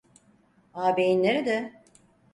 [0.73, 1.73] Ağabeyin nerede?